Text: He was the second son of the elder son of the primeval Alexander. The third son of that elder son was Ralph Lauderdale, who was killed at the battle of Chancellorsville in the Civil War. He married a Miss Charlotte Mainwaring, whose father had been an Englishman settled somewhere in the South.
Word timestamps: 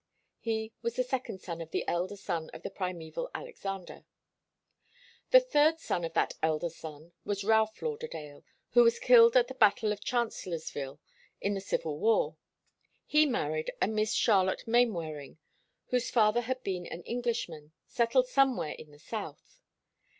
He 0.39 0.73
was 0.81 0.95
the 0.95 1.03
second 1.03 1.41
son 1.41 1.61
of 1.61 1.69
the 1.69 1.87
elder 1.87 2.15
son 2.15 2.49
of 2.55 2.63
the 2.63 2.71
primeval 2.71 3.29
Alexander. 3.35 4.03
The 5.29 5.39
third 5.39 5.79
son 5.79 6.03
of 6.03 6.13
that 6.13 6.33
elder 6.41 6.71
son 6.71 7.11
was 7.23 7.43
Ralph 7.43 7.79
Lauderdale, 7.83 8.43
who 8.71 8.81
was 8.83 8.97
killed 8.97 9.37
at 9.37 9.47
the 9.47 9.53
battle 9.53 9.91
of 9.91 10.03
Chancellorsville 10.03 10.99
in 11.39 11.53
the 11.53 11.61
Civil 11.61 11.99
War. 11.99 12.35
He 13.05 13.27
married 13.27 13.71
a 13.79 13.87
Miss 13.87 14.13
Charlotte 14.15 14.63
Mainwaring, 14.65 15.37
whose 15.89 16.09
father 16.09 16.41
had 16.41 16.63
been 16.63 16.87
an 16.87 17.03
Englishman 17.03 17.71
settled 17.85 18.27
somewhere 18.27 18.73
in 18.79 18.89
the 18.89 18.97
South. 18.97 19.59